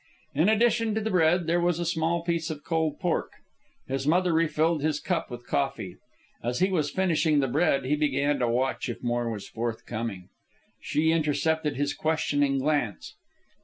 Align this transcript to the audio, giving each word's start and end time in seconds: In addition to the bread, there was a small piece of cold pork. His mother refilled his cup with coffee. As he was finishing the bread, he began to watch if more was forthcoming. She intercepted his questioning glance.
In 0.33 0.49
addition 0.49 0.95
to 0.95 1.01
the 1.01 1.11
bread, 1.11 1.45
there 1.45 1.59
was 1.61 1.77
a 1.79 1.85
small 1.85 2.23
piece 2.23 2.49
of 2.49 2.63
cold 2.63 2.99
pork. 2.99 3.33
His 3.87 4.07
mother 4.07 4.33
refilled 4.33 4.81
his 4.81 4.99
cup 4.99 5.29
with 5.29 5.45
coffee. 5.45 5.97
As 6.41 6.57
he 6.57 6.71
was 6.71 6.89
finishing 6.89 7.39
the 7.39 7.47
bread, 7.47 7.85
he 7.85 7.95
began 7.95 8.39
to 8.39 8.47
watch 8.49 8.89
if 8.89 9.03
more 9.03 9.29
was 9.29 9.47
forthcoming. 9.47 10.29
She 10.81 11.11
intercepted 11.11 11.75
his 11.75 11.93
questioning 11.93 12.57
glance. 12.57 13.13